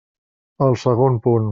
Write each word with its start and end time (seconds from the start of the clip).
El 0.69 0.79
segon 0.87 1.23
punt. 1.29 1.49